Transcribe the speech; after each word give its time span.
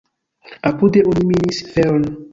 Apude 0.69 1.05
oni 1.11 1.23
minis 1.31 1.57
feron. 1.75 2.13